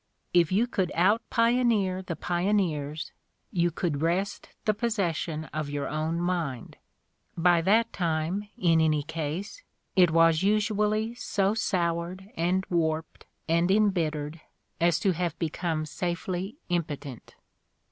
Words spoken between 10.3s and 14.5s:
usually so soured and warped ahd embittered